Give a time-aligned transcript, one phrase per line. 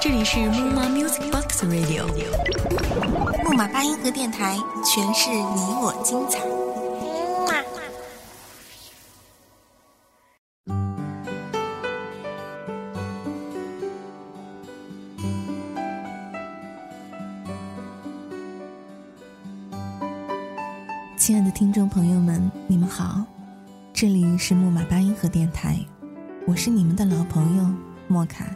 [0.00, 2.04] 这里是木马 Music Box Radio，
[3.44, 6.40] 木马八音盒电台，诠释你我精彩。
[26.46, 27.70] 我是你们的老朋友
[28.08, 28.46] 莫卡。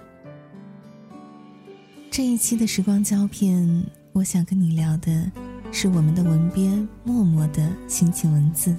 [2.10, 5.30] 这一期的时光胶片，我想跟你聊的
[5.70, 8.74] 是我们的文编默默的心情文字。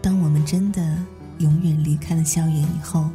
[0.00, 0.96] 当我们真的
[1.38, 3.08] 永远离开了校园以后。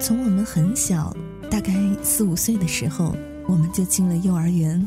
[0.00, 1.14] 从我们很小，
[1.50, 3.14] 大概四五岁的时候，
[3.46, 4.86] 我们就进了幼儿园。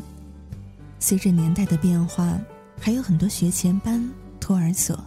[0.98, 2.38] 随着年代的变化，
[2.80, 4.08] 还有很多学前班、
[4.40, 4.98] 托儿所，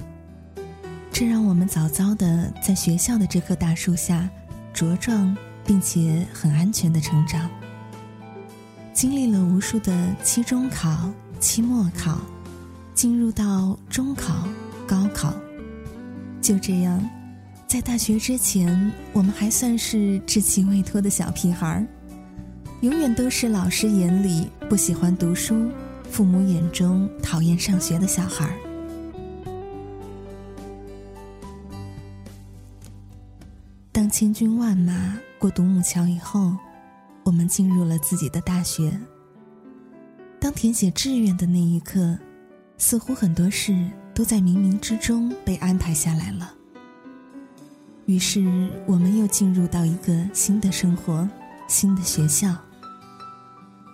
[1.12, 4.30] 这让我们早早的在学校的这棵大树下
[4.74, 7.50] 茁壮，并且很安全的成长。
[8.94, 12.22] 经历了无数的期中考、期末考，
[12.94, 14.48] 进入到中考、
[14.88, 15.34] 高考，
[16.42, 17.04] 就这样。
[17.68, 21.86] 在大学之前，我们还算是稚气未脱的小屁孩儿，
[22.82, 25.70] 永远都是老师眼里不喜欢读书、
[26.10, 28.54] 父母眼中讨厌上学的小孩儿。
[33.92, 36.56] 当千军万马过独木桥以后，
[37.24, 38.98] 我们进入了自己的大学。
[40.40, 42.18] 当填写志愿的那一刻，
[42.78, 43.76] 似乎很多事
[44.14, 46.54] 都在冥冥之中被安排下来了。
[48.06, 51.28] 于是，我们又进入到一个新的生活、
[51.68, 52.56] 新的学校。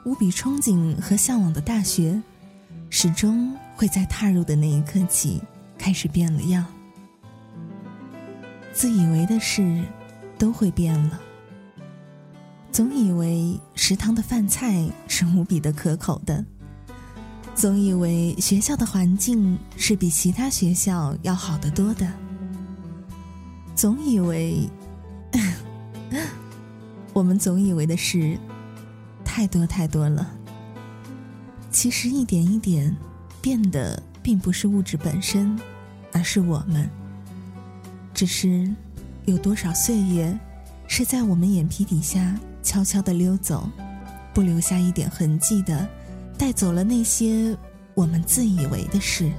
[0.04, 2.22] 无比憧憬和向往的大学，
[2.90, 5.42] 始终会在踏入的那一刻起
[5.78, 6.66] 开始变了样。
[8.74, 9.82] 自以为的事，
[10.38, 11.20] 都会变了。
[12.70, 16.44] 总以为食堂的饭菜是无比的可口的，
[17.56, 22.12] 总以为学校的环境是比其他学校要好得多的。
[23.76, 24.70] 总以为，
[27.14, 28.38] 我们总以为的事
[29.26, 30.30] 太多太多了。
[31.72, 32.96] 其实一点一点
[33.42, 35.58] 变的，并不是物质本身，
[36.12, 36.90] 而是我们。
[38.14, 38.70] 只是
[39.26, 40.38] 有多少岁月
[40.88, 43.68] 是在我们眼皮底下悄悄的溜走，
[44.34, 45.88] 不留下一点痕迹的，
[46.38, 47.58] 带走了那些
[47.96, 49.32] 我们自以为的事。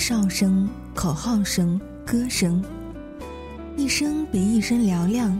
[0.00, 2.64] 哨声、口号声、歌声，
[3.76, 5.38] 一声比一声嘹亮。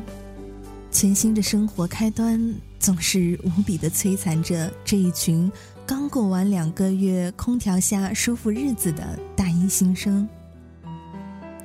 [0.91, 2.39] 全新的生活开端，
[2.79, 5.51] 总是无比的摧残着这一群
[5.87, 10.29] 刚过完两个月空调下舒服日子的大一新生。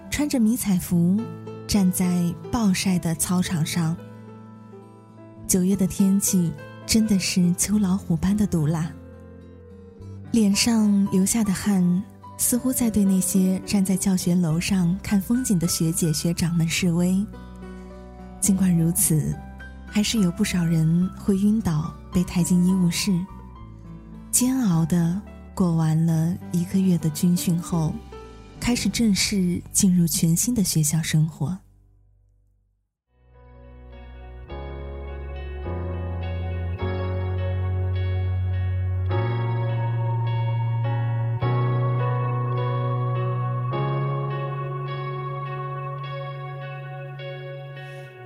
[0.09, 1.19] 穿着迷彩服，
[1.67, 3.93] 站在暴晒的操场上。
[5.45, 6.49] 九月的天气
[6.85, 8.89] 真的是秋老虎般的毒辣。
[10.31, 12.01] 脸上流下的汗，
[12.37, 17.25] 似乎在对那些站在教学楼上看风景的学姐学长们示威。
[18.39, 19.35] 尽管如此，
[19.87, 23.11] 还是有不少人会晕倒，被抬进医务室。
[24.31, 25.19] 煎熬的
[25.53, 27.93] 过完了一个月的军训后，
[28.59, 31.57] 开始正式进入全新的学校生活。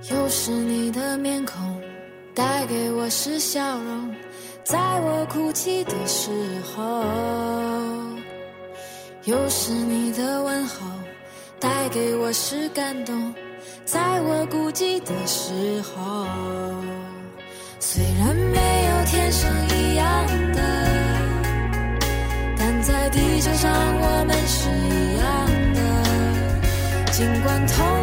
[0.08, 1.78] 又是你的面孔
[2.34, 4.14] 带给我是笑容
[4.64, 6.30] 在我哭泣的时
[6.62, 7.04] 候
[9.24, 10.86] 又是你的问候
[11.58, 13.34] 带给我是感动
[13.84, 16.26] 在我孤寂的时候
[17.78, 20.60] 虽然没有天生一样的
[22.56, 23.70] 但在地球上
[24.00, 25.80] 我们是一样的。
[27.20, 27.99] 尽管痛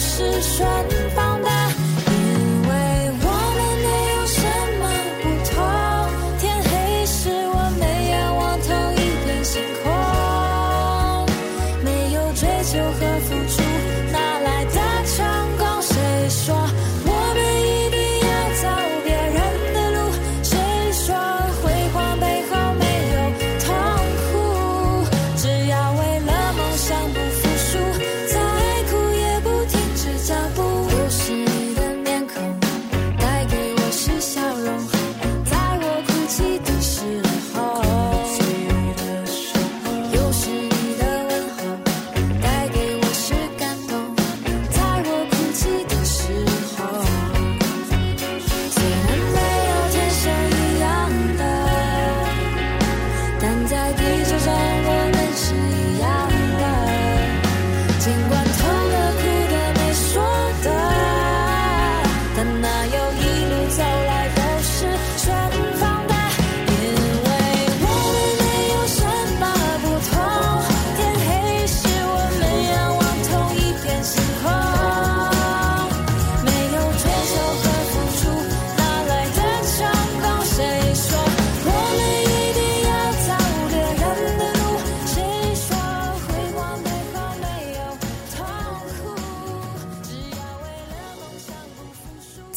[0.00, 0.99] 是旋。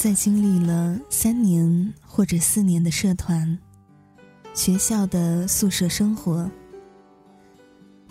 [0.04, 3.58] 在经历了三年或者四年的社团、
[4.54, 6.52] 学校的宿舍生活，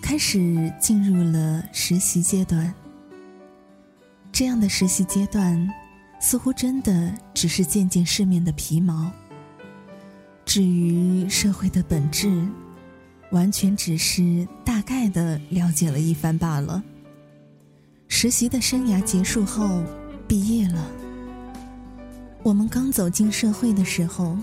[0.01, 2.73] 开始进入了实习阶段。
[4.33, 5.71] 这样的实习阶段，
[6.19, 9.13] 似乎真的只是见见世面的皮毛。
[10.47, 12.43] 至于社会的本质，
[13.33, 16.83] 完全只是大概的了解了一番罢了。
[18.09, 19.85] 实习的生涯结束后，
[20.27, 20.91] 毕业了。
[22.45, 24.37] 我们刚走进社会的时候，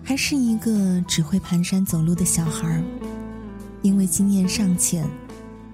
[0.00, 2.84] 还是一个只会蹒跚走路的小孩儿，
[3.82, 5.04] 因为经验尚浅，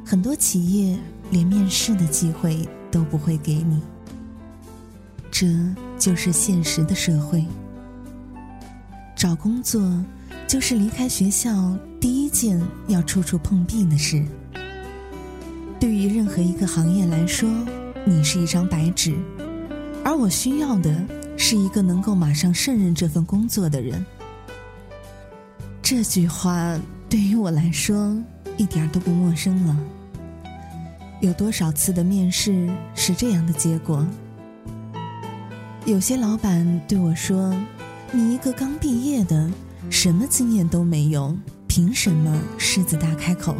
[0.03, 0.99] 很多企业
[1.31, 3.83] 连面试的机会都不会给你。
[5.31, 5.47] 这
[5.99, 7.45] 就是现实的社会。
[9.15, 10.03] 找工作
[10.49, 12.59] 就是离开学校第一件
[12.89, 14.25] 要处处碰壁的事。
[15.79, 17.47] 对于任何一个行业来说，
[18.07, 19.15] 你是一张白纸，
[20.03, 21.07] 而我需要的。
[21.37, 24.05] 是一个能够马上胜任这份工作的人。
[25.83, 26.79] 这句话
[27.09, 28.17] 对于我来说
[28.57, 29.77] 一点都不陌生了。
[31.21, 34.07] 有多少次的面试是这样的结果？
[35.85, 37.55] 有些老板对我说
[38.11, 39.51] ：“你一个刚毕业的，
[39.89, 41.37] 什么经验都没有，
[41.69, 43.55] 凭什么狮子大开口？”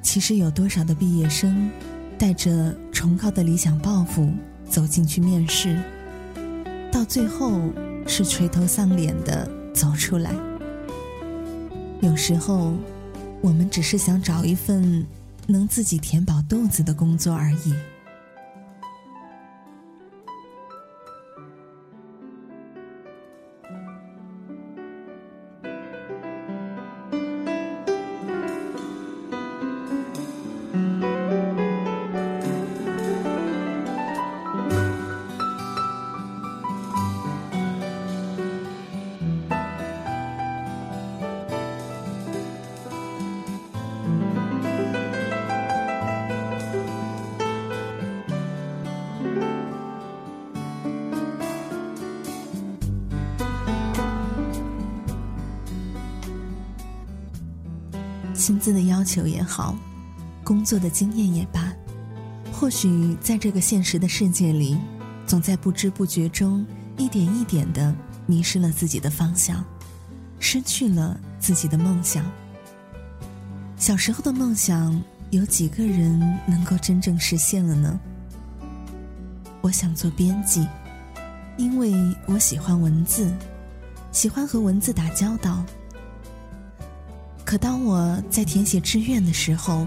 [0.00, 1.68] 其实有多少的毕业生，
[2.16, 4.32] 带着崇高的理想抱负
[4.70, 5.82] 走进去面试？
[7.04, 7.60] 最后
[8.06, 10.34] 是垂头丧脸的走出来。
[12.00, 12.74] 有时候，
[13.40, 15.06] 我们只是想找一份
[15.46, 17.74] 能自己填饱肚子的工作而已。
[58.44, 59.74] 薪资的要求也好，
[60.44, 61.72] 工作的经验也罢，
[62.52, 64.76] 或许在这个现实的世界里，
[65.26, 66.62] 总在不知不觉中
[66.98, 67.96] 一点一点的
[68.26, 69.64] 迷失了自己的方向，
[70.38, 72.22] 失去了自己的梦想。
[73.78, 77.98] 小时候的梦想，有几个人能够真正实现了呢？
[79.62, 80.68] 我想做编辑，
[81.56, 81.94] 因为
[82.26, 83.34] 我喜欢文字，
[84.12, 85.64] 喜欢和文字打交道。
[87.54, 89.86] 可当我在填写志愿的时候，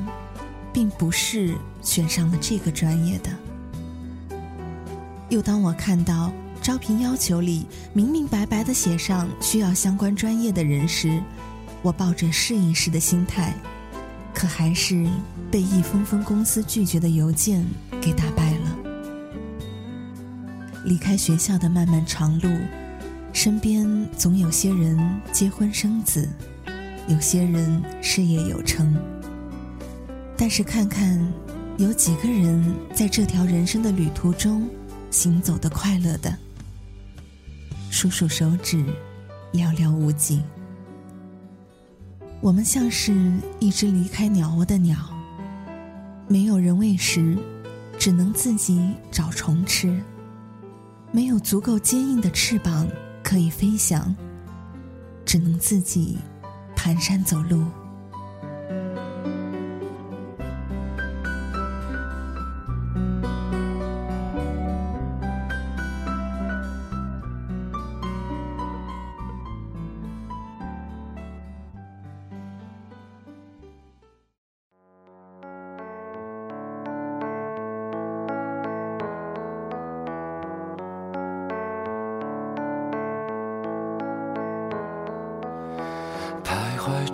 [0.72, 3.30] 并不是选上了这个专业的。
[5.28, 6.32] 又当我看到
[6.62, 11.22] 招聘要求里明明白白的写上需要相关专业的人时，
[11.82, 13.54] 我抱着试一试的心态，
[14.34, 15.06] 可还是
[15.52, 17.66] 被一封封公司拒绝的邮件
[18.00, 18.78] 给打败了。
[20.86, 22.50] 离开学校的漫漫长路，
[23.34, 24.98] 身边总有些人
[25.34, 26.30] 结婚生子。
[27.08, 28.94] 有些人事业有成，
[30.36, 31.18] 但是看看
[31.78, 34.68] 有几个人在这条人生的旅途中
[35.10, 36.38] 行走的快乐的？
[37.90, 38.84] 数数手指，
[39.54, 40.42] 寥寥无几。
[42.42, 44.98] 我们像是一只离开鸟窝的鸟，
[46.28, 47.38] 没有人喂食，
[47.98, 49.98] 只能自己找虫吃。
[51.14, 52.86] 没有足够坚硬的翅膀
[53.24, 54.14] 可以飞翔，
[55.26, 56.18] 只能自己
[56.88, 57.65] 蹒跚走路。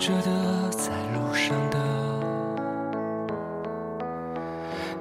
[0.04, 0.30] 着的，
[0.72, 1.78] 在路上的，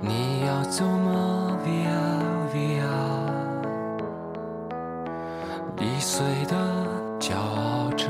[0.00, 2.22] 你要走吗？Via
[2.54, 2.86] Via，
[5.80, 6.54] 易碎的，
[7.18, 8.06] 骄傲着，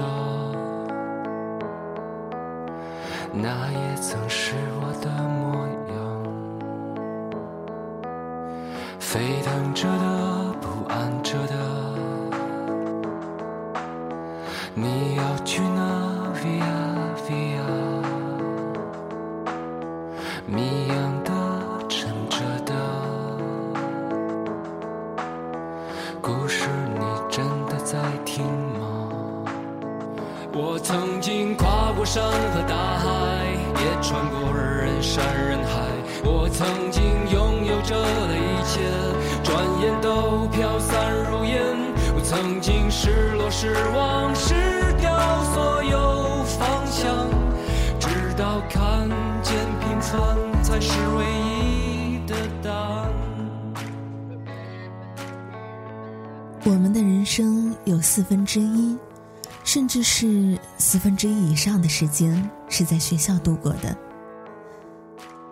[3.33, 5.97] 那也曾是我的模样，
[9.01, 11.55] 沸腾着的，不安着的，
[14.75, 15.92] 你要去哪
[28.25, 28.81] 听吗？
[30.55, 33.07] 我曾经跨过山和大海，
[33.81, 35.81] 也穿过人山人海。
[36.25, 37.02] 我曾经
[37.33, 38.81] 拥有着的一切，
[39.43, 41.62] 转眼都飘散如烟。
[42.14, 44.55] 我曾经失落失望失
[45.00, 45.11] 掉
[45.55, 46.45] 所有。
[46.45, 47.29] 方向，
[47.99, 49.09] 直到看
[49.43, 53.11] 见平凡才是唯一的答案。
[56.64, 58.97] 我们的人生有四分之一，
[59.65, 63.97] 甚至是四分之一以上的时间是在学校度过的。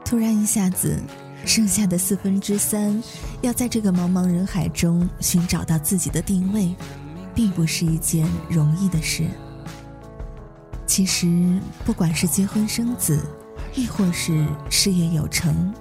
[0.04, 0.98] 突然一下子，
[1.44, 3.02] 剩下的四分之三，
[3.42, 6.74] 要在这个茫茫人海中寻找到自己的定位，
[7.34, 9.24] 并不是一件容易的事。
[10.86, 13.20] 其实，不管是结婚生子，
[13.74, 15.72] 亦或是事业有成，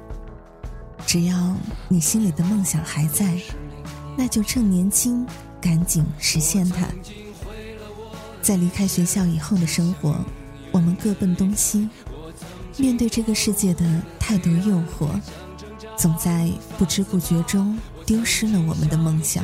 [1.05, 1.55] 只要
[1.87, 3.35] 你心里的梦想还在，
[4.15, 5.25] 那就趁年轻，
[5.61, 6.87] 赶紧实现它。
[8.41, 10.15] 在离开学校以后的生活，
[10.71, 11.89] 我们各奔东西，
[12.77, 15.09] 面对这个世界的太多诱惑，
[15.97, 19.43] 总在不知不觉中丢失了我们的梦想。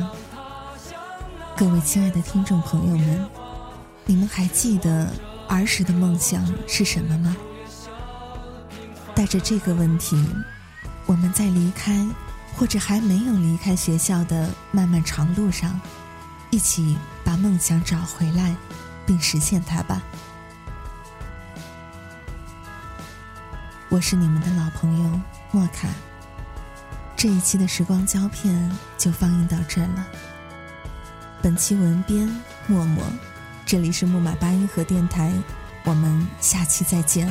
[1.56, 3.28] 各位亲爱的听众朋友们，
[4.04, 5.10] 你们还记得？
[5.48, 7.36] 儿时的梦想是什么吗？
[9.14, 10.20] 带着这个问题，
[11.06, 12.04] 我们在离开
[12.56, 15.80] 或者还没有离开学校的漫漫长路上，
[16.56, 18.56] 一起把梦想找回来，
[19.04, 20.00] 并实现它吧。
[23.90, 25.20] 我是你们的老朋友
[25.50, 25.86] 莫卡。
[27.14, 30.06] 这一期的时光胶片就放映到这了。
[31.42, 32.26] 本期文编
[32.66, 33.04] 默默。
[33.66, 35.30] 这里是木马八音盒电台，
[35.84, 37.30] 我们下期再见。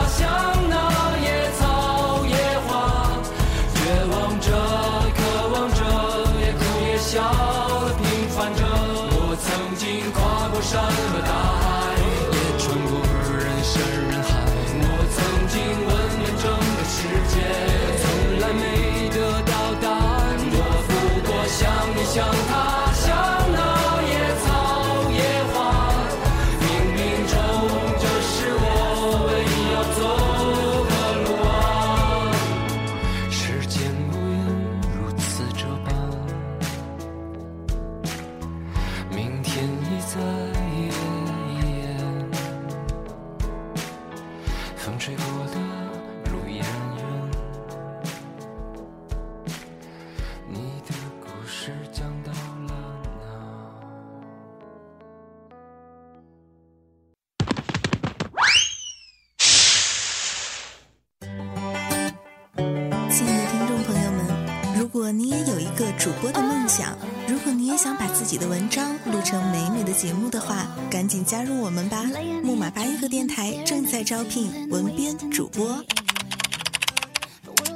[66.01, 72.09] 主播的梦想，如果你也想把自己的文章录成美美的节目的话，赶紧加入我们吧！
[72.43, 75.85] 木马八音盒电台正在招聘文编主播。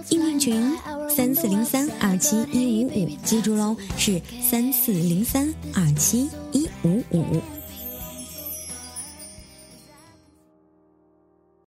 [0.09, 0.75] 应聘群
[1.07, 7.39] 三四零三二七一五五，记住喽，是三四零三二七一五五。